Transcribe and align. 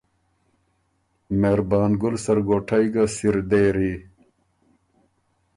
مهربان 1.41 1.91
ګُل 2.01 2.15
سرګوټئ 2.25 2.85
ګه 2.93 3.03
سِر 3.15 3.35
دېری 3.49 3.93